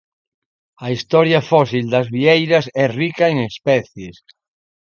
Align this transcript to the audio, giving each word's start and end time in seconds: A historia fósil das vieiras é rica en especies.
A 0.85 0.87
historia 0.95 1.45
fósil 1.51 1.85
das 1.93 2.07
vieiras 2.15 2.65
é 2.83 2.85
rica 3.01 3.25
en 3.33 3.37
especies. 3.51 4.15